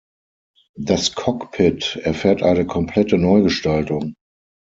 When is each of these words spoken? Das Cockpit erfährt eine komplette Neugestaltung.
Das 0.79 1.13
Cockpit 1.13 1.95
erfährt 2.01 2.41
eine 2.41 2.65
komplette 2.65 3.19
Neugestaltung. 3.19 4.15